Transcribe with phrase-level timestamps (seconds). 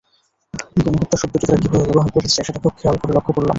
[0.77, 3.49] গণহত্যা শব্দটি তারা কীভাবে ব্যবহার করেছে, সেটা খুব খেয়াল করে লক্ষ করলাম।